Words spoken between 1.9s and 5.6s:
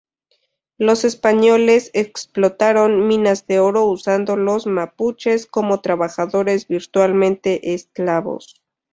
explotaron minas de oro usando los mapuches